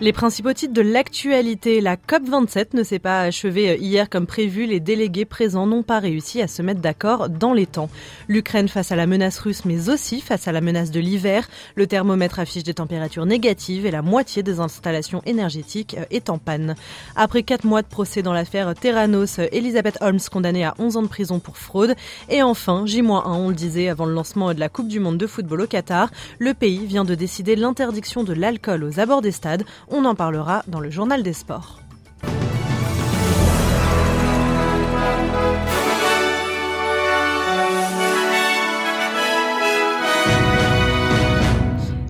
Les 0.00 0.12
principaux 0.12 0.52
titres 0.52 0.74
de 0.74 0.80
l'actualité. 0.80 1.80
La 1.80 1.96
COP27 1.96 2.68
ne 2.74 2.84
s'est 2.84 3.00
pas 3.00 3.22
achevée 3.22 3.78
hier 3.78 4.08
comme 4.08 4.28
prévu. 4.28 4.64
Les 4.64 4.78
délégués 4.78 5.24
présents 5.24 5.66
n'ont 5.66 5.82
pas 5.82 5.98
réussi 5.98 6.40
à 6.40 6.46
se 6.46 6.62
mettre 6.62 6.80
d'accord 6.80 7.28
dans 7.28 7.52
les 7.52 7.66
temps. 7.66 7.90
L'Ukraine 8.28 8.68
face 8.68 8.92
à 8.92 8.96
la 8.96 9.08
menace 9.08 9.40
russe, 9.40 9.64
mais 9.64 9.88
aussi 9.88 10.20
face 10.20 10.46
à 10.46 10.52
la 10.52 10.60
menace 10.60 10.92
de 10.92 11.00
l'hiver. 11.00 11.48
Le 11.74 11.88
thermomètre 11.88 12.38
affiche 12.38 12.62
des 12.62 12.74
températures 12.74 13.26
négatives 13.26 13.86
et 13.86 13.90
la 13.90 14.02
moitié 14.02 14.44
des 14.44 14.60
installations 14.60 15.20
énergétiques 15.26 15.96
est 16.12 16.30
en 16.30 16.38
panne. 16.38 16.76
Après 17.16 17.42
quatre 17.42 17.64
mois 17.64 17.82
de 17.82 17.88
procès 17.88 18.22
dans 18.22 18.32
l'affaire 18.32 18.72
Terranos, 18.76 19.40
Elisabeth 19.50 19.98
Holmes 20.00 20.20
condamnée 20.30 20.64
à 20.64 20.74
11 20.78 20.96
ans 20.96 21.02
de 21.02 21.08
prison 21.08 21.40
pour 21.40 21.56
fraude. 21.56 21.96
Et 22.28 22.44
enfin, 22.44 22.86
J-1, 22.86 23.22
on 23.26 23.48
le 23.48 23.54
disait 23.56 23.88
avant 23.88 24.06
le 24.06 24.14
lancement 24.14 24.54
de 24.54 24.60
la 24.60 24.68
Coupe 24.68 24.86
du 24.86 25.00
Monde 25.00 25.18
de 25.18 25.26
football 25.26 25.62
au 25.62 25.66
Qatar, 25.66 26.12
le 26.38 26.54
pays 26.54 26.86
vient 26.86 27.04
de 27.04 27.16
décider 27.16 27.56
l'interdiction 27.56 28.22
de 28.22 28.32
l'alcool 28.32 28.84
aux 28.84 29.00
abords 29.00 29.22
des 29.22 29.32
stades. 29.32 29.64
On 29.90 30.04
en 30.04 30.14
parlera 30.14 30.62
dans 30.66 30.80
le 30.80 30.90
journal 30.90 31.22
des 31.22 31.32
sports. 31.32 31.80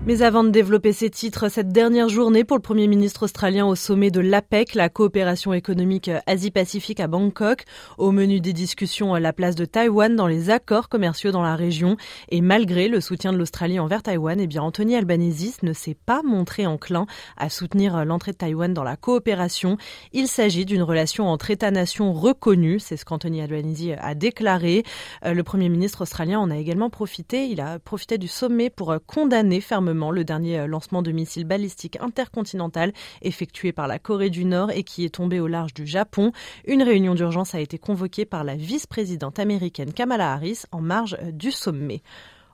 Mais 0.09 0.23
avant 0.23 0.43
de 0.43 0.49
développer 0.49 0.91
ces 0.91 1.11
titres, 1.11 1.49
cette 1.49 1.71
dernière 1.71 2.09
journée 2.09 2.43
pour 2.43 2.57
le 2.57 2.63
Premier 2.63 2.87
ministre 2.87 3.25
australien 3.25 3.67
au 3.67 3.75
sommet 3.75 4.09
de 4.09 4.19
l'APEC, 4.19 4.73
la 4.73 4.89
coopération 4.89 5.53
économique 5.53 6.09
Asie-Pacifique 6.25 6.99
à 6.99 7.05
Bangkok, 7.05 7.65
au 7.99 8.09
menu 8.09 8.39
des 8.39 8.51
discussions 8.51 9.13
la 9.13 9.33
place 9.33 9.53
de 9.53 9.65
Taïwan 9.65 10.15
dans 10.15 10.25
les 10.25 10.49
accords 10.49 10.89
commerciaux 10.89 11.29
dans 11.29 11.43
la 11.43 11.55
région. 11.55 11.95
Et 12.29 12.41
malgré 12.41 12.87
le 12.87 13.01
soutien 13.01 13.31
de 13.31 13.37
l'Australie 13.37 13.79
envers 13.79 14.01
Taïwan, 14.01 14.39
eh 14.39 14.47
bien 14.47 14.63
Anthony 14.63 14.95
Albanese 14.95 15.61
ne 15.61 15.73
s'est 15.73 15.97
pas 16.07 16.23
montré 16.23 16.65
enclin 16.65 17.05
à 17.37 17.49
soutenir 17.49 18.03
l'entrée 18.03 18.31
de 18.31 18.37
Taïwan 18.37 18.73
dans 18.73 18.83
la 18.83 18.95
coopération. 18.95 19.77
Il 20.11 20.27
s'agit 20.27 20.65
d'une 20.65 20.81
relation 20.81 21.27
entre 21.27 21.51
États-nations 21.51 22.13
reconnue, 22.13 22.79
c'est 22.79 22.97
ce 22.97 23.05
qu'Anthony 23.05 23.43
Albanese 23.43 23.95
a 24.01 24.15
déclaré. 24.15 24.81
Euh, 25.23 25.35
le 25.35 25.43
Premier 25.43 25.69
ministre 25.69 26.01
australien 26.01 26.39
en 26.39 26.49
a 26.49 26.57
également 26.57 26.89
profité. 26.89 27.45
Il 27.45 27.61
a 27.61 27.77
profité 27.77 28.17
du 28.17 28.27
sommet 28.27 28.71
pour 28.71 28.95
condamner 29.05 29.61
fermement 29.61 29.98
le 30.11 30.23
dernier 30.23 30.59
euh, 30.59 30.67
lancement 30.67 31.01
de 31.01 31.11
missiles 31.11 31.45
balistiques 31.45 31.97
intercontinental 32.01 32.93
effectué 33.21 33.71
par 33.71 33.87
la 33.87 33.99
Corée 33.99 34.29
du 34.29 34.45
Nord 34.45 34.71
et 34.71 34.83
qui 34.83 35.05
est 35.05 35.15
tombé 35.15 35.39
au 35.39 35.47
large 35.47 35.73
du 35.73 35.85
Japon. 35.85 36.31
Une 36.65 36.83
réunion 36.83 37.15
d'urgence 37.15 37.55
a 37.55 37.59
été 37.59 37.77
convoquée 37.77 38.25
par 38.25 38.43
la 38.43 38.55
vice-présidente 38.55 39.39
américaine 39.39 39.93
Kamala 39.93 40.33
Harris 40.33 40.63
en 40.71 40.81
marge 40.81 41.17
euh, 41.21 41.31
du 41.31 41.51
sommet. 41.51 42.01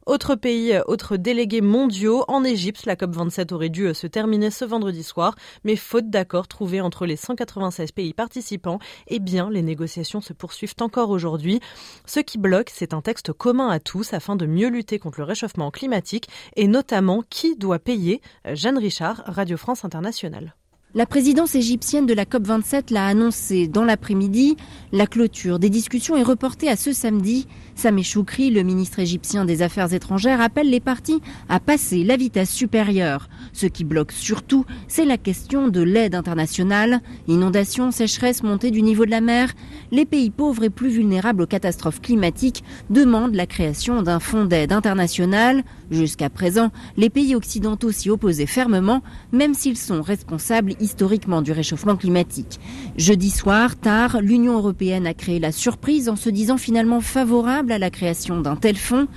Autre 0.06 0.36
pays, 0.36 0.74
euh, 0.74 0.84
autres 0.86 1.18
délégués 1.18 1.62
mondiaux, 1.62 2.26
en 2.28 2.44
Égypte, 2.44 2.86
la 2.86 2.96
COP27 2.96 3.52
aurait 3.54 3.70
dû 3.70 3.88
euh, 3.88 3.96
se 3.96 4.06
terminer 4.06 4.52
ce 4.52 4.64
vendredi 4.64 5.02
soir, 5.02 5.34
mais 5.64 5.76
faute 5.76 6.12
d'accord 6.12 6.48
trouvé 6.48 6.80
entre 6.80 7.08
les 7.08 7.16
196 7.16 7.92
pays 7.92 8.14
participants, 8.14 8.78
eh 9.08 9.18
bien, 9.18 9.50
les 9.50 9.64
négociations 9.64 10.22
se 10.22 10.34
poursuivent 10.34 10.76
encore 10.80 11.10
aujourd'hui. 11.10 11.60
Ce 12.06 12.20
qui 12.20 12.38
bloque, 12.38 12.70
c'est 12.72 12.94
un 12.94 13.02
texte 13.02 13.34
commun 13.34 13.70
à 13.70 13.80
tous 13.80 14.14
afin 14.14 14.36
de 14.36 14.46
mieux 14.46 14.70
lutter 14.70 15.00
contre 15.00 15.20
le 15.22 15.26
réchauffement 15.26 15.72
climatique 15.72 16.30
et 16.56 16.68
notamment 16.68 17.24
qui 17.28 17.56
doit 17.56 17.80
payer. 17.80 18.22
Euh, 18.46 18.54
Jeanne 18.54 18.78
Richard, 18.78 19.24
Radio 19.26 19.58
France 19.58 19.86
Internationale. 19.86 20.54
La 20.98 21.06
présidence 21.06 21.56
égyptienne 21.56 22.06
de 22.06 22.14
la 22.14 22.24
COP27 22.24 22.94
l'a 22.94 23.06
annoncé 23.06 23.68
dans 23.68 23.84
l'après-midi. 23.84 24.56
La 24.94 25.08
clôture 25.08 25.60
des 25.60 25.70
discussions 25.70 26.16
est 26.16 26.24
reportée 26.24 26.70
à 26.70 26.78
ce 26.78 26.94
samedi. 26.94 27.48
Sameh 27.76 28.02
Choukri, 28.02 28.50
le 28.50 28.64
ministre 28.64 29.00
égyptien 29.00 29.44
des 29.44 29.62
Affaires 29.62 29.94
étrangères, 29.94 30.40
appelle 30.40 30.70
les 30.70 30.80
partis 30.80 31.20
à 31.50 31.60
passer 31.60 32.06
la 32.06 32.16
vitesse 32.16 32.50
supérieure. 32.50 33.28
Ce 33.52 33.66
qui 33.66 33.84
bloque 33.84 34.14
surtout, 34.14 34.66
c'est 34.88 35.04
la 35.04 35.18
question 35.18 35.68
de 35.68 35.82
l'aide 35.82 36.16
internationale. 36.16 37.02
Inondations, 37.28 37.92
sécheresse, 37.92 38.42
montée 38.42 38.72
du 38.72 38.82
niveau 38.82 39.06
de 39.06 39.12
la 39.12 39.20
mer. 39.20 39.52
Les 39.92 40.06
pays 40.06 40.30
pauvres 40.30 40.64
et 40.64 40.70
plus 40.70 40.92
vulnérables 40.92 41.42
aux 41.42 41.46
catastrophes 41.46 42.00
climatiques 42.00 42.64
demandent 42.90 43.36
la 43.36 43.48
création 43.48 44.02
d'un 44.02 44.22
fonds 44.22 44.46
d'aide 44.46 44.72
international. 44.72 45.66
Jusqu'à 45.92 46.30
présent, 46.30 46.72
les 46.98 47.10
pays 47.10 47.36
occidentaux 47.36 47.92
s'y 47.92 48.10
opposaient 48.10 48.46
fermement, 48.46 49.02
même 49.32 49.54
s'ils 49.54 49.78
sont 49.78 50.02
responsables 50.02 50.74
historiquement 50.80 51.42
du 51.42 51.52
réchauffement 51.52 51.96
climatique. 51.96 52.60
Jeudi 52.98 53.30
soir, 53.30 53.76
tard, 53.76 54.20
l'Union 54.22 54.58
européenne 54.58 55.08
a 55.08 55.14
créé 55.14 55.40
la 55.40 55.52
surprise 55.52 56.10
en 56.10 56.16
se 56.16 56.30
disant 56.30 56.58
finalement 56.58 57.02
favorable 57.02 57.72
à 57.72 57.78
la 57.78 57.90
création 57.90 58.42
d'un 58.42 58.56
tel 58.56 58.78
fonds 58.78 59.08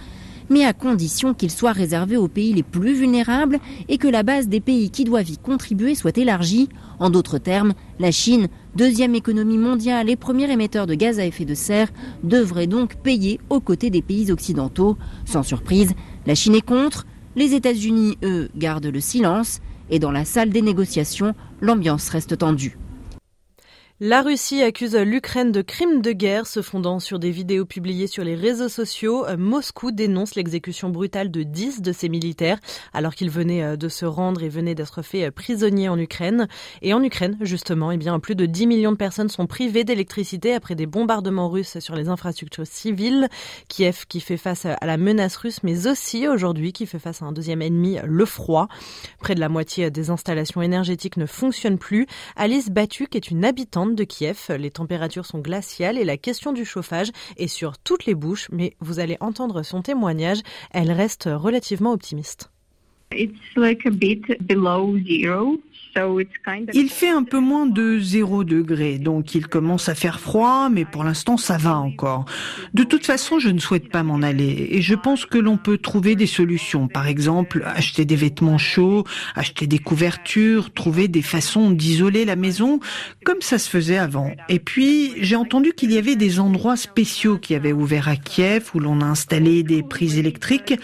mais 0.51 0.65
à 0.65 0.73
condition 0.73 1.35
qu'il 1.35 1.51
soit 1.51 1.73
réservé 1.73 2.17
aux 2.17 2.29
pays 2.29 2.55
les 2.55 2.63
plus 2.63 2.95
vulnérables 2.95 3.59
et 3.89 3.99
que 3.99 4.09
la 4.09 4.23
base 4.23 4.49
des 4.49 4.61
pays 4.61 4.91
qui 4.91 5.05
doivent 5.05 5.31
y 5.31 5.39
contribuer 5.39 5.95
soit 5.95 6.17
élargie. 6.19 6.69
En 6.99 7.11
d'autres 7.11 7.39
termes, 7.39 7.75
la 7.99 8.11
Chine, 8.11 8.49
deuxième 8.75 9.15
économie 9.15 9.59
mondiale 9.59 10.11
et 10.11 10.17
premier 10.17 10.51
émetteur 10.51 10.87
de 10.87 10.95
gaz 10.95 11.19
à 11.19 11.27
effet 11.27 11.45
de 11.45 11.55
serre, 11.55 11.89
devrait 12.23 12.67
donc 12.67 12.97
payer 12.97 13.41
aux 13.51 13.61
côtés 13.61 13.91
des 13.91 14.03
pays 14.03 14.33
occidentaux. 14.33 14.97
Sans 15.25 15.43
surprise, 15.43 15.93
la 16.29 16.35
Chine 16.35 16.55
est 16.55 16.61
contre, 16.61 17.07
les 17.37 17.55
États-Unis, 17.55 18.19
eux, 18.23 18.51
gardent 18.55 18.85
le 18.85 19.01
silence, 19.01 19.61
et 19.89 19.99
dans 19.99 20.11
la 20.11 20.27
salle 20.27 20.51
des 20.51 20.61
négociations, 20.61 21.35
l'ambiance 21.63 22.11
reste 22.11 22.37
tendue. 22.37 22.77
La 24.01 24.23
Russie 24.23 24.63
accuse 24.63 24.95
l'Ukraine 24.95 25.51
de 25.51 25.61
crimes 25.61 26.03
de 26.03 26.13
guerre 26.13 26.47
se 26.47 26.63
fondant 26.63 27.01
sur 27.01 27.19
des 27.19 27.33
vidéos 27.33 27.65
publiées 27.65 28.07
sur 28.07 28.23
les 28.23 28.37
réseaux 28.37 28.69
sociaux. 28.69 29.27
Moscou 29.37 29.91
dénonce 29.91 30.37
l'exécution 30.37 30.91
brutale 30.91 31.33
de 31.33 31.43
10 31.43 31.83
de 31.83 31.91
ses 31.91 32.09
militaires 32.09 32.61
alors 32.93 33.17
qu'ils 33.17 33.29
venaient 33.29 33.65
euh, 33.65 33.77
de 33.77 33.89
se 33.89 34.07
rendre 34.07 34.45
et 34.45 34.49
venaient 34.49 34.77
d'être 34.77 35.03
faits 35.03 35.25
euh, 35.25 35.31
prisonniers 35.33 35.89
en 35.89 35.99
Ukraine. 35.99 36.47
Et 36.81 36.95
en 36.95 37.03
Ukraine, 37.03 37.37
justement, 37.41 37.91
eh 37.91 37.97
bien, 37.97 38.21
plus 38.21 38.37
de 38.37 38.47
10 38.47 38.69
millions 38.69 38.93
de 38.93 38.97
personnes 38.97 39.31
sont 39.31 39.49
privées 39.49 39.83
d'électricité 39.83 40.55
après 40.55 40.77
des 40.77 40.87
bombardements 40.87 41.49
russes 41.49 41.81
sur 41.81 41.97
les 41.97 42.09
infrastructures 42.09 42.69
civiles. 42.69 43.27
Kiev 43.67 44.05
qui 44.09 44.21
fait 44.21 44.37
face 44.37 44.65
à 44.65 44.79
la 44.87 44.97
menace 44.97 45.35
russe, 45.35 45.65
mais 45.65 45.89
aussi 45.89 46.29
aujourd'hui 46.29 46.73
qui 46.73 46.87
fait 46.87 47.01
face 47.01 47.21
à 47.21 47.25
un 47.25 47.33
deuxième 47.33 47.63
ennemi, 47.63 47.99
le 48.05 48.25
froid. 48.25 48.69
Près 49.19 49.35
de 49.35 49.41
la 49.41 49.49
moitié 49.49 49.91
des 49.91 50.11
installations 50.11 50.63
énergétiques 50.63 51.17
ne 51.17 51.27
fonctionnent 51.27 51.79
plus. 51.79 52.07
Alice 52.37 52.71
Batuk 52.71 53.17
est 53.17 53.33
une 53.33 53.45
habitante 53.45 53.88
de 53.95 54.05
Kiev. 54.05 54.47
Les 54.51 54.71
températures 54.71 55.27
sont 55.27 55.39
glaciales 55.39 55.99
et 55.99 56.05
la 56.05 56.17
question 56.17 56.53
du 56.53 56.65
chauffage 56.65 57.11
est 57.37 57.49
sur 57.49 57.79
toutes 57.79 58.07
les 58.07 58.15
bouches, 58.15 58.49
mais 58.51 58.77
vous 58.81 58.99
allez 58.99 59.17
entendre 59.21 59.63
son 59.63 59.83
témoignage. 59.83 60.41
Elle 60.71 60.93
reste 60.93 61.29
relativement 61.33 61.93
optimiste. 61.93 62.51
Il 66.75 66.91
fait 66.91 67.09
un 67.09 67.25
peu 67.25 67.41
moins 67.41 67.67
de 67.67 67.99
0 67.99 68.45
degré, 68.45 68.99
donc 68.99 69.35
il 69.35 69.47
commence 69.47 69.89
à 69.89 69.95
faire 69.95 70.21
froid, 70.21 70.69
mais 70.71 70.85
pour 70.85 71.03
l'instant 71.05 71.37
ça 71.37 71.57
va 71.57 71.77
encore. 71.77 72.27
De 72.75 72.85
toute 72.85 73.07
façon, 73.07 73.39
je 73.39 73.49
ne 73.49 73.59
souhaite 73.59 73.89
pas 73.89 74.03
m'en 74.03 74.23
aller 74.23 74.69
et 74.71 74.83
je 74.83 74.95
pense 74.95 75.25
que 75.27 75.39
l'on 75.39 75.57
peut 75.57 75.79
trouver 75.79 76.15
des 76.15 76.27
solutions. 76.27 76.87
Par 76.87 77.07
exemple, 77.07 77.63
acheter 77.65 78.05
des 78.05 78.17
vêtements 78.17 78.59
chauds, 78.59 79.05
acheter 79.35 79.67
des 79.67 79.79
couvertures, 79.79 80.73
trouver 80.73 81.09
des 81.09 81.23
façons 81.23 81.71
d'isoler 81.71 82.25
la 82.25 82.37
maison, 82.37 82.81
comme 83.25 83.41
ça 83.41 83.59
se 83.59 83.69
faisait 83.69 83.99
avant. 83.99 84.31
Et 84.49 84.59
puis, 84.59 85.15
j'ai 85.21 85.37
entendu 85.37 85.73
qu'il 85.73 85.91
y 85.93 85.99
avait 85.99 86.17
des 86.17 86.39
endroits 86.39 86.77
spéciaux 86.77 87.39
qui 87.39 87.55
avaient 87.55 87.73
ouvert 87.73 88.09
à 88.09 88.17
Kiev 88.17 88.71
où 88.75 88.81
l'on 88.81 89.01
a 89.01 89.07
installé 89.07 89.63
des 89.63 89.83
prises 89.83 90.19
électriques 90.19 90.75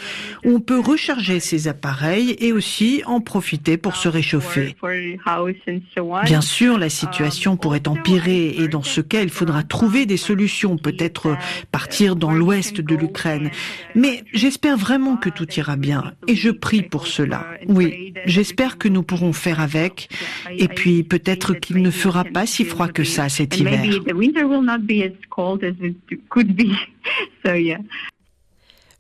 où 0.45 0.57
on 0.57 0.61
peut 0.61 0.81
recharger 0.81 1.41
ses 1.41 1.69
appareils 1.69 2.14
et 2.21 2.53
aussi 2.53 3.03
en 3.07 3.21
profiter 3.21 3.77
pour 3.77 3.97
se 3.97 4.09
réchauffer. 4.09 4.75
Bien 6.25 6.41
sûr, 6.41 6.79
la 6.79 6.89
situation 6.89 7.57
pourrait 7.57 7.87
empirer 7.89 8.57
et 8.59 8.69
dans 8.69 8.83
ce 8.83 9.01
cas, 9.01 9.23
il 9.23 9.31
faudra 9.31 9.63
trouver 9.63 10.07
des 10.07 10.17
solutions, 10.17 10.77
peut-être 10.77 11.37
partir 11.73 12.17
dans 12.17 12.33
l'ouest 12.33 12.81
de 12.81 12.95
l'Ukraine. 12.95 13.51
Mais 13.95 14.25
j'espère 14.33 14.77
vraiment 14.77 15.17
que 15.17 15.29
tout 15.29 15.51
ira 15.55 15.77
bien 15.77 16.13
et 16.27 16.37
je 16.37 16.51
prie 16.51 16.83
pour 16.83 17.07
cela. 17.07 17.47
Oui, 17.69 18.15
j'espère 18.27 18.79
que 18.79 18.89
nous 18.89 19.03
pourrons 19.03 19.33
faire 19.33 19.61
avec 19.61 20.09
et 20.57 20.69
puis 20.69 21.03
peut-être 21.03 21.55
qu'il 21.55 21.83
ne 21.83 21.91
fera 21.91 22.25
pas 22.25 22.47
si 22.47 22.65
froid 22.65 22.89
que 22.89 23.05
ça 23.05 23.29
cet 23.29 23.59
hiver. 23.59 23.83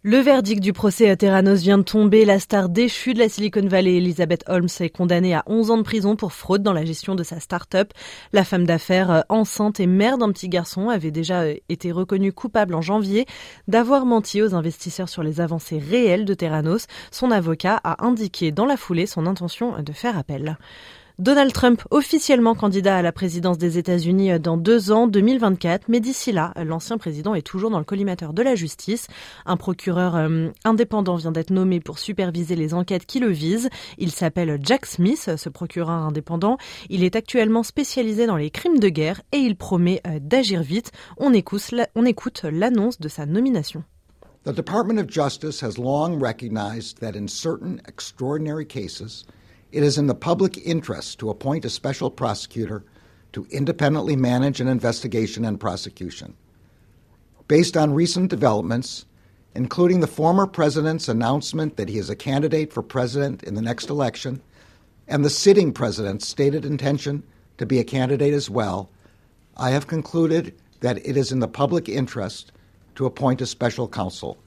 Le 0.06 0.18
verdict 0.18 0.62
du 0.62 0.74
procès 0.74 1.08
à 1.08 1.16
Terranos 1.16 1.62
vient 1.62 1.78
de 1.78 1.82
tomber. 1.82 2.26
La 2.26 2.38
star 2.38 2.68
déchue 2.68 3.14
de 3.14 3.20
la 3.20 3.30
Silicon 3.30 3.66
Valley, 3.66 3.96
Elizabeth 3.96 4.44
Holmes, 4.48 4.68
est 4.80 4.90
condamnée 4.90 5.34
à 5.34 5.42
11 5.46 5.70
ans 5.70 5.78
de 5.78 5.82
prison 5.82 6.14
pour 6.14 6.34
fraude 6.34 6.62
dans 6.62 6.74
la 6.74 6.84
gestion 6.84 7.14
de 7.14 7.22
sa 7.22 7.40
start-up. 7.40 7.90
La 8.34 8.44
femme 8.44 8.66
d'affaires, 8.66 9.10
euh, 9.10 9.20
enceinte 9.30 9.80
et 9.80 9.86
mère 9.86 10.18
d'un 10.18 10.30
petit 10.30 10.50
garçon, 10.50 10.90
avait 10.90 11.10
déjà 11.10 11.44
euh, 11.44 11.54
été 11.70 11.90
reconnue 11.90 12.34
coupable 12.34 12.74
en 12.74 12.82
janvier 12.82 13.24
d'avoir 13.66 14.04
menti 14.04 14.42
aux 14.42 14.54
investisseurs 14.54 15.08
sur 15.08 15.22
les 15.22 15.40
avancées 15.40 15.78
réelles 15.78 16.26
de 16.26 16.34
Terranos. 16.34 16.86
Son 17.10 17.30
avocat 17.30 17.80
a 17.82 18.04
indiqué 18.04 18.52
dans 18.52 18.66
la 18.66 18.76
foulée 18.76 19.06
son 19.06 19.24
intention 19.24 19.80
de 19.82 19.92
faire 19.94 20.18
appel. 20.18 20.58
Donald 21.20 21.52
Trump 21.52 21.80
officiellement 21.92 22.56
candidat 22.56 22.96
à 22.96 23.02
la 23.02 23.12
présidence 23.12 23.56
des 23.56 23.78
États-Unis 23.78 24.40
dans 24.40 24.56
deux 24.56 24.90
ans, 24.90 25.06
2024, 25.06 25.84
mais 25.88 26.00
d'ici 26.00 26.32
là, 26.32 26.52
l'ancien 26.56 26.98
président 26.98 27.36
est 27.36 27.46
toujours 27.46 27.70
dans 27.70 27.78
le 27.78 27.84
collimateur 27.84 28.32
de 28.32 28.42
la 28.42 28.56
justice. 28.56 29.06
Un 29.46 29.56
procureur 29.56 30.16
euh, 30.16 30.48
indépendant 30.64 31.14
vient 31.14 31.30
d'être 31.30 31.52
nommé 31.52 31.78
pour 31.78 32.00
superviser 32.00 32.56
les 32.56 32.74
enquêtes 32.74 33.06
qui 33.06 33.20
le 33.20 33.28
visent. 33.28 33.68
Il 33.96 34.10
s'appelle 34.10 34.58
Jack 34.60 34.86
Smith, 34.86 35.30
ce 35.36 35.48
procureur 35.48 35.90
indépendant. 35.90 36.58
Il 36.90 37.04
est 37.04 37.14
actuellement 37.14 37.62
spécialisé 37.62 38.26
dans 38.26 38.36
les 38.36 38.50
crimes 38.50 38.80
de 38.80 38.88
guerre 38.88 39.22
et 39.30 39.38
il 39.38 39.54
promet 39.54 40.00
euh, 40.08 40.18
d'agir 40.20 40.62
vite. 40.62 40.90
On 41.16 41.32
écoute, 41.32 41.76
on 41.94 42.04
écoute 42.04 42.42
l'annonce 42.42 42.98
de 42.98 43.08
sa 43.08 43.24
nomination. 43.24 43.84
The 44.42 44.52
Department 44.52 44.98
of 44.98 45.08
Justice 45.08 45.62
has 45.62 45.78
long 45.78 46.20
recognized 46.20 46.98
that 46.98 47.16
in 47.16 47.28
certain 47.28 47.78
extraordinary 47.86 48.66
cases, 48.66 49.24
it 49.74 49.82
is 49.82 49.98
in 49.98 50.06
the 50.06 50.14
public 50.14 50.56
interest 50.64 51.18
to 51.18 51.30
appoint 51.30 51.64
a 51.64 51.70
special 51.70 52.08
prosecutor 52.08 52.84
to 53.32 53.44
independently 53.50 54.14
manage 54.14 54.60
an 54.60 54.68
investigation 54.68 55.44
and 55.44 55.58
prosecution. 55.58 56.36
Based 57.48 57.76
on 57.76 57.92
recent 57.92 58.30
developments, 58.30 59.04
including 59.52 59.98
the 59.98 60.06
former 60.06 60.46
president's 60.46 61.08
announcement 61.08 61.76
that 61.76 61.88
he 61.88 61.98
is 61.98 62.08
a 62.08 62.14
candidate 62.14 62.72
for 62.72 62.82
president 62.82 63.42
in 63.42 63.54
the 63.54 63.62
next 63.62 63.90
election, 63.90 64.40
and 65.08 65.24
the 65.24 65.30
sitting 65.30 65.72
president's 65.72 66.28
stated 66.28 66.64
intention 66.64 67.24
to 67.58 67.66
be 67.66 67.80
a 67.80 67.84
candidate 67.84 68.32
as 68.32 68.48
well, 68.48 68.88
I 69.56 69.70
have 69.70 69.88
concluded 69.88 70.54
that 70.80 71.04
it 71.04 71.16
is 71.16 71.32
in 71.32 71.40
the 71.40 71.48
public 71.48 71.88
interest 71.88 72.52
to 72.94 73.06
appoint 73.06 73.40
a 73.40 73.46
special 73.46 73.88
counsel. 73.88 74.38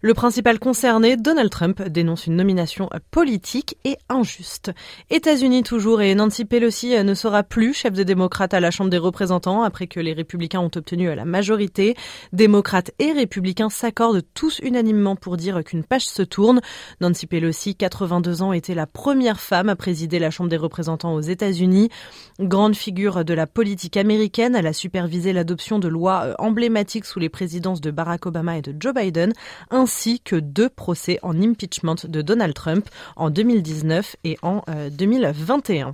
Le 0.00 0.14
principal 0.14 0.60
concerné, 0.60 1.16
Donald 1.16 1.50
Trump, 1.50 1.82
dénonce 1.82 2.28
une 2.28 2.36
nomination 2.36 2.88
politique 3.10 3.76
et 3.84 3.96
injuste. 4.08 4.70
États-Unis 5.10 5.64
toujours 5.64 6.00
et 6.02 6.14
Nancy 6.14 6.44
Pelosi 6.44 7.02
ne 7.02 7.14
sera 7.14 7.42
plus 7.42 7.74
chef 7.74 7.94
des 7.94 8.04
démocrates 8.04 8.54
à 8.54 8.60
la 8.60 8.70
Chambre 8.70 8.90
des 8.90 8.98
représentants 8.98 9.64
après 9.64 9.88
que 9.88 9.98
les 9.98 10.12
républicains 10.12 10.60
ont 10.60 10.70
obtenu 10.76 11.12
la 11.12 11.24
majorité. 11.24 11.96
Démocrates 12.32 12.92
et 13.00 13.10
républicains 13.10 13.70
s'accordent 13.70 14.22
tous 14.34 14.60
unanimement 14.62 15.16
pour 15.16 15.36
dire 15.36 15.64
qu'une 15.64 15.82
page 15.82 16.06
se 16.06 16.22
tourne. 16.22 16.60
Nancy 17.00 17.26
Pelosi, 17.26 17.74
82 17.74 18.42
ans, 18.42 18.52
était 18.52 18.76
la 18.76 18.86
première 18.86 19.40
femme 19.40 19.68
à 19.68 19.74
présider 19.74 20.20
la 20.20 20.30
Chambre 20.30 20.48
des 20.48 20.56
représentants 20.56 21.14
aux 21.14 21.22
États-Unis. 21.22 21.90
Grande 22.38 22.76
figure 22.76 23.24
de 23.24 23.34
la 23.34 23.48
politique 23.48 23.96
américaine, 23.96 24.54
elle 24.54 24.68
a 24.68 24.72
supervisé 24.72 25.32
l'adoption 25.32 25.80
de 25.80 25.88
lois 25.88 26.36
emblématiques 26.38 27.04
sous 27.04 27.18
les 27.18 27.28
présidences 27.28 27.80
de 27.80 27.90
Barack 27.90 28.26
Obama 28.26 28.58
et 28.58 28.62
de 28.62 28.76
Joe 28.78 28.94
Biden, 28.94 29.32
ainsi 29.88 30.20
que 30.20 30.36
deux 30.36 30.68
procès 30.68 31.18
en 31.22 31.40
impeachment 31.40 31.96
de 32.06 32.20
Donald 32.20 32.52
Trump 32.52 32.86
en 33.16 33.30
2019 33.30 34.16
et 34.22 34.36
en 34.42 34.62
2021. 34.90 35.88
Euh, 35.88 35.92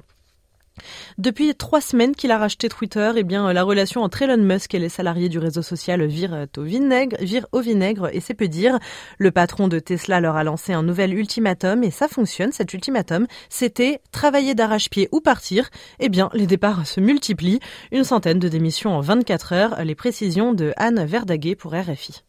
depuis 1.17 1.55
trois 1.55 1.81
semaines 1.81 2.17
qu'il 2.17 2.33
a 2.33 2.39
racheté 2.39 2.69
Twitter, 2.69 3.13
eh 3.15 3.23
bien, 3.23 3.53
la 3.53 3.63
relation 3.63 4.03
entre 4.03 4.23
Elon 4.23 4.43
Musk 4.43 4.75
et 4.75 4.81
les 4.81 4.89
salariés 4.89 5.29
du 5.29 5.39
réseau 5.39 5.63
social 5.63 6.05
vire 6.07 6.49
au 6.57 6.63
vinaigre, 6.63 7.17
vire 7.21 7.47
au 7.53 7.61
vinaigre 7.61 8.11
et 8.13 8.19
c'est 8.19 8.35
peu 8.35 8.49
dire. 8.49 8.81
Le 9.19 9.31
patron 9.31 9.69
de 9.69 9.79
Tesla 9.79 10.19
leur 10.19 10.35
a 10.35 10.43
lancé 10.43 10.73
un 10.73 10.83
nouvel 10.83 11.15
ultimatum 11.15 11.85
et 11.85 11.93
ça 11.93 12.09
fonctionne. 12.09 12.51
Cet 12.51 12.75
ultimatum, 12.75 13.29
c'était 13.49 14.01
travailler 14.11 14.57
d'arrache-pied 14.57 15.09
ou 15.13 15.21
partir. 15.21 15.71
Eh 16.01 16.09
bien, 16.09 16.31
les 16.33 16.49
départs 16.49 16.85
se 16.85 16.99
multiplient. 16.99 17.61
Une 17.93 18.03
centaine 18.03 18.41
de 18.41 18.49
démissions 18.49 18.97
en 18.97 19.01
24 19.01 19.53
heures. 19.53 19.85
Les 19.85 19.95
précisions 19.95 20.53
de 20.53 20.73
Anne 20.79 21.05
Verdaguet 21.05 21.55
pour 21.55 21.75
RFI. 21.75 22.25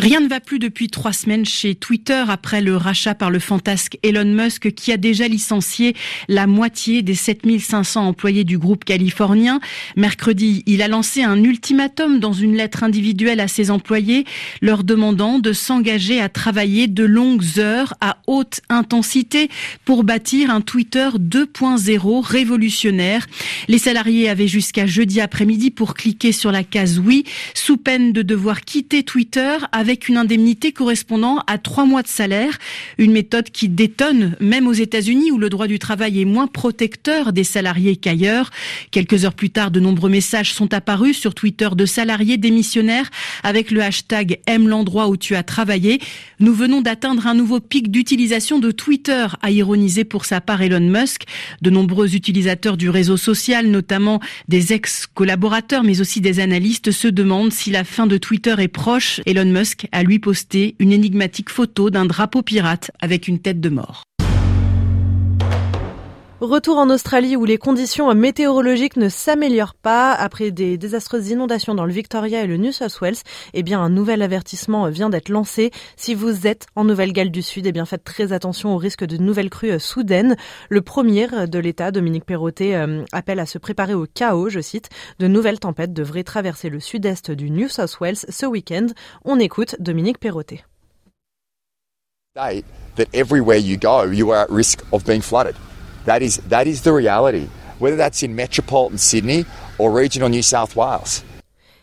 Rien 0.00 0.20
ne 0.20 0.28
va 0.28 0.38
plus 0.38 0.60
depuis 0.60 0.86
trois 0.86 1.12
semaines 1.12 1.44
chez 1.44 1.74
Twitter 1.74 2.22
après 2.28 2.60
le 2.60 2.76
rachat 2.76 3.16
par 3.16 3.32
le 3.32 3.40
fantasque 3.40 3.98
Elon 4.04 4.32
Musk 4.32 4.72
qui 4.72 4.92
a 4.92 4.96
déjà 4.96 5.26
licencié 5.26 5.96
la 6.28 6.46
moitié 6.46 7.02
des 7.02 7.16
7500 7.16 8.06
employés 8.06 8.44
du 8.44 8.58
groupe 8.58 8.84
californien. 8.84 9.58
Mercredi, 9.96 10.62
il 10.66 10.82
a 10.82 10.88
lancé 10.88 11.24
un 11.24 11.42
ultimatum 11.42 12.20
dans 12.20 12.32
une 12.32 12.54
lettre 12.54 12.84
individuelle 12.84 13.40
à 13.40 13.48
ses 13.48 13.72
employés 13.72 14.24
leur 14.62 14.84
demandant 14.84 15.40
de 15.40 15.52
s'engager 15.52 16.20
à 16.20 16.28
travailler 16.28 16.86
de 16.86 17.02
longues 17.02 17.58
heures 17.58 17.94
à 18.00 18.18
haute 18.28 18.60
intensité 18.68 19.48
pour 19.84 20.04
bâtir 20.04 20.50
un 20.50 20.60
Twitter 20.60 21.08
2.0 21.18 22.24
révolutionnaire. 22.24 23.26
Les 23.66 23.78
salariés 23.78 24.28
avaient 24.28 24.46
jusqu'à 24.46 24.86
jeudi 24.86 25.20
après-midi 25.20 25.72
pour 25.72 25.94
cliquer 25.94 26.30
sur 26.30 26.52
la 26.52 26.62
case 26.62 27.00
oui 27.00 27.24
sous 27.52 27.78
peine 27.78 28.12
de 28.12 28.22
devoir 28.22 28.60
quitter 28.60 29.02
Twitter 29.02 29.56
une 29.94 30.16
indemnité 30.16 30.72
correspondant 30.72 31.42
à 31.46 31.58
trois 31.58 31.84
mois 31.84 32.02
de 32.02 32.08
salaire. 32.08 32.58
Une 32.98 33.12
méthode 33.12 33.50
qui 33.50 33.68
détonne 33.68 34.36
même 34.40 34.66
aux 34.66 34.72
États-Unis 34.72 35.30
où 35.30 35.38
le 35.38 35.48
droit 35.48 35.66
du 35.66 35.78
travail 35.78 36.20
est 36.20 36.24
moins 36.24 36.46
protecteur 36.46 37.32
des 37.32 37.44
salariés 37.44 37.96
qu'ailleurs. 37.96 38.50
Quelques 38.90 39.24
heures 39.24 39.34
plus 39.34 39.50
tard, 39.50 39.70
de 39.70 39.80
nombreux 39.80 40.10
messages 40.10 40.52
sont 40.52 40.74
apparus 40.74 41.18
sur 41.18 41.34
Twitter 41.34 41.68
de 41.76 41.86
salariés 41.86 42.36
démissionnaires 42.36 43.10
avec 43.42 43.70
le 43.70 43.82
hashtag 43.82 44.40
aime 44.46 44.68
l'endroit 44.68 45.08
où 45.08 45.16
tu 45.16 45.34
as 45.34 45.42
travaillé. 45.42 46.00
Nous 46.40 46.54
venons 46.54 46.80
d'atteindre 46.80 47.26
un 47.26 47.34
nouveau 47.34 47.60
pic 47.60 47.90
d'utilisation 47.90 48.58
de 48.58 48.70
Twitter, 48.70 49.26
a 49.42 49.50
ironisé 49.50 50.04
pour 50.04 50.24
sa 50.24 50.40
part 50.40 50.62
Elon 50.62 50.80
Musk. 50.80 51.24
De 51.62 51.70
nombreux 51.70 52.14
utilisateurs 52.14 52.76
du 52.76 52.90
réseau 52.90 53.16
social, 53.16 53.66
notamment 53.66 54.20
des 54.48 54.72
ex-collaborateurs, 54.72 55.82
mais 55.84 56.00
aussi 56.00 56.20
des 56.20 56.40
analystes, 56.40 56.90
se 56.90 57.08
demandent 57.08 57.52
si 57.52 57.70
la 57.70 57.84
fin 57.84 58.06
de 58.06 58.16
Twitter 58.18 58.54
est 58.58 58.68
proche. 58.68 59.20
Elon 59.26 59.46
Musk 59.46 59.77
a 59.92 60.02
lui 60.02 60.18
posté 60.18 60.76
une 60.78 60.92
énigmatique 60.92 61.50
photo 61.50 61.90
d'un 61.90 62.06
drapeau 62.06 62.42
pirate 62.42 62.90
avec 63.00 63.28
une 63.28 63.38
tête 63.38 63.60
de 63.60 63.68
mort. 63.68 64.04
Retour 66.40 66.78
en 66.78 66.88
Australie 66.88 67.34
où 67.34 67.44
les 67.44 67.58
conditions 67.58 68.14
météorologiques 68.14 68.96
ne 68.96 69.08
s'améliorent 69.08 69.74
pas 69.74 70.12
après 70.12 70.52
des 70.52 70.78
désastreuses 70.78 71.30
inondations 71.30 71.74
dans 71.74 71.84
le 71.84 71.92
Victoria 71.92 72.44
et 72.44 72.46
le 72.46 72.56
New 72.56 72.70
South 72.70 73.00
Wales. 73.00 73.16
Eh 73.54 73.64
bien, 73.64 73.80
un 73.80 73.90
nouvel 73.90 74.22
avertissement 74.22 74.88
vient 74.88 75.10
d'être 75.10 75.30
lancé. 75.30 75.72
Si 75.96 76.14
vous 76.14 76.46
êtes 76.46 76.66
en 76.76 76.84
Nouvelle-Galles 76.84 77.32
du 77.32 77.42
Sud, 77.42 77.66
eh 77.66 77.72
bien, 77.72 77.84
faites 77.86 78.04
très 78.04 78.32
attention 78.32 78.72
au 78.72 78.76
risque 78.76 79.04
de 79.04 79.16
nouvelles 79.16 79.50
crues 79.50 79.80
soudaines. 79.80 80.36
Le 80.68 80.80
premier 80.80 81.26
de 81.26 81.58
l'État, 81.58 81.90
Dominique 81.90 82.24
Perrottet, 82.24 82.76
euh, 82.76 83.02
appelle 83.10 83.40
à 83.40 83.46
se 83.46 83.58
préparer 83.58 83.94
au 83.94 84.06
chaos, 84.06 84.48
je 84.48 84.60
cite. 84.60 84.90
De 85.18 85.26
nouvelles 85.26 85.58
tempêtes 85.58 85.92
devraient 85.92 86.22
traverser 86.22 86.68
le 86.68 86.78
sud-est 86.78 87.32
du 87.32 87.50
New 87.50 87.68
South 87.68 87.98
Wales 88.00 88.14
ce 88.28 88.46
week-end. 88.46 88.86
On 89.24 89.40
écoute 89.40 89.74
Dominique 89.80 90.20
Perrottet. 90.20 90.64
That 92.36 93.08
everywhere 93.12 93.58
you 93.58 93.76
go, 93.76 94.04
you 94.04 94.30
are 94.30 94.42
at 94.42 94.50
risk 94.50 94.84
of 94.92 95.04
being 95.04 95.20
flooded. 95.20 95.56
That 96.08 96.22
is, 96.22 96.38
that 96.48 96.66
is 96.66 96.80
the 96.80 96.92
reality, 96.94 97.50
whether 97.78 97.96
that's 97.96 98.22
in 98.22 98.34
metropolitan 98.34 98.96
Sydney 98.96 99.44
or 99.76 99.92
regional 99.92 100.30
New 100.30 100.40
South 100.40 100.74
Wales. 100.74 101.22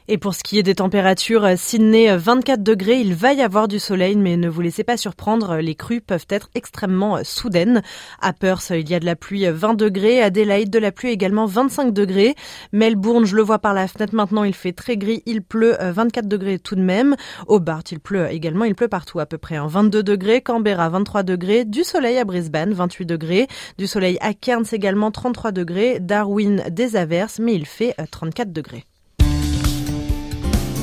Et 0.08 0.20
pour 0.20 0.36
ce 0.36 0.44
qui 0.44 0.60
est 0.60 0.64
des 0.64 0.76
températures, 0.76 1.46
euh, 1.46 1.56
Sydney 1.58 2.16
24 2.16 2.60
euh, 2.60 2.62
degrés, 2.62 3.00
il 3.00 3.16
va 3.16 3.34
y 3.34 3.42
avoir 3.42 3.68
du 3.68 3.80
soleil, 3.80 4.16
mais 4.16 4.38
ne 4.38 4.48
vous 4.48 4.62
laissez 4.62 4.84
pas 4.84 4.98
surprendre, 4.98 5.56
les 5.56 5.74
crues 5.74 6.00
peuvent 6.00 6.28
être 6.30 6.52
extrêmement 6.54 7.18
euh, 7.18 7.22
soudaines. 7.24 7.82
À 8.22 8.32
Perth, 8.32 8.70
il 8.70 8.88
y 8.88 8.94
a 8.94 9.00
de 9.00 9.06
la 9.06 9.16
pluie 9.16 9.48
20 9.50 9.74
degrés, 9.74 10.22
Adelaide 10.22 10.70
de 10.70 10.78
la 10.78 10.92
pluie 10.92 11.10
également 11.10 11.48
25 11.48 11.92
degrés. 11.92 12.36
Melbourne, 12.72 13.26
je 13.26 13.36
le 13.36 13.42
vois 13.42 13.58
par 13.58 13.74
la 13.74 13.88
fenêtre 13.88 14.14
maintenant, 14.14 14.44
il 14.44 14.54
fait 14.54 14.74
très 14.74 14.96
gris, 14.96 15.24
il 15.26 15.42
pleut 15.42 15.76
24 15.80 16.28
degrés 16.28 16.60
tout 16.60 16.76
de 16.76 16.82
même. 16.82 17.16
Hobart, 17.48 17.84
il 17.90 18.00
pleut 18.00 18.28
également, 18.30 18.66
il 18.66 18.76
pleut 18.76 18.88
partout 18.88 19.20
à 19.20 19.26
peu 19.26 19.40
près 19.40 19.58
22 19.58 20.04
degrés. 20.04 20.42
Canberra 20.42 20.90
23 20.90 21.24
degrés, 21.24 21.66
du 21.66 21.84
soleil 21.84 22.20
à 22.20 22.26
Brisbane 22.26 22.74
28 22.74 23.08
degrés, 23.08 23.48
du 23.80 23.88
soleil 23.88 24.20
à 24.22 24.36
Cairns 24.36 24.68
également 24.72 25.10
33 25.10 25.52
degrés, 25.52 26.00
Darwin 26.00 26.64
des 26.70 26.96
averses, 26.96 27.40
mais 27.40 27.56
il 27.56 27.66
fait 27.66 27.96
34 28.12 28.54
degrés. 28.54 28.86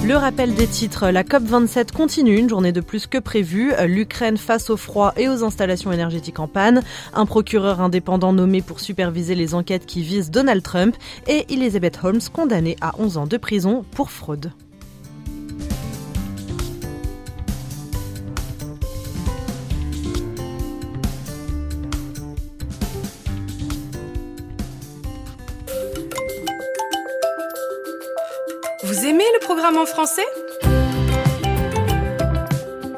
Le 0.05 0.17
rappel 0.17 0.55
des 0.55 0.67
titres, 0.67 1.11
la 1.11 1.23
COP27 1.23 1.93
continue, 1.93 2.37
une 2.37 2.49
journée 2.49 2.73
de 2.73 2.81
plus 2.81 3.07
que 3.07 3.19
prévu. 3.19 3.73
L'Ukraine 3.87 4.37
face 4.37 4.69
au 4.69 4.77
froid 4.77 5.13
et 5.17 5.29
aux 5.29 5.45
installations 5.45 5.93
énergétiques 5.93 6.41
en 6.41 6.49
panne. 6.49 6.83
Un 7.15 7.25
procureur 7.25 7.81
indépendant 7.81 8.33
nommé 8.33 8.63
pour 8.63 8.81
superviser 8.81 9.37
les 9.37 9.55
enquêtes 9.55 9.87
qui 9.87 10.03
visent 10.03 10.33
Donald 10.33 10.65
Trump. 10.65 10.97
Et 11.29 11.47
Elizabeth 11.55 12.01
Holmes 12.03 12.21
condamnée 12.33 12.77
à 12.81 12.95
11 12.99 13.17
ans 13.17 13.27
de 13.29 13.37
prison 13.37 13.85
pour 13.93 14.11
fraude. 14.11 14.51
Vous 28.93 29.07
aimez 29.07 29.25
le 29.33 29.39
programme 29.39 29.79
en 29.79 29.87
français? 29.87 30.27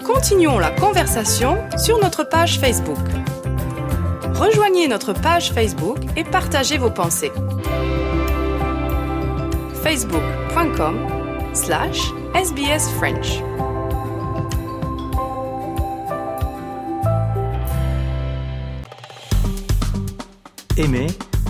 Continuons 0.05 0.59
la 0.59 0.73
conversation 0.73 1.57
sur 1.79 2.01
notre 2.01 2.25
page 2.25 2.59
Facebook. 2.59 2.99
Rejoignez 4.35 4.89
notre 4.89 5.13
page 5.13 5.53
Facebook 5.53 5.99
et 6.17 6.25
partagez 6.25 6.79
vos 6.79 6.91
pensées. 6.91 7.31
facebook.com 9.85 10.99
slash 11.53 12.01
sbsfrench. 12.35 13.41
Aimez, 20.77 21.07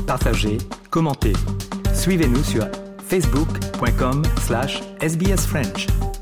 partagez, 0.06 0.58
commentez. 0.90 1.32
Suivez-nous 1.94 2.44
sur 2.44 2.66
facebook.com 3.08 4.24
slash 4.38 4.80
sbsfrench. 5.00 6.13